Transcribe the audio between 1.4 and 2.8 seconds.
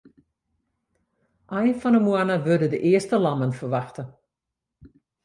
Ein fan 'e moanne wurde de